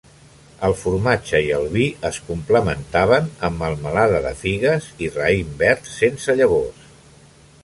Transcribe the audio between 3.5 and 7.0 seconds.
amb melmelada de figues i raïm verd sense llavors.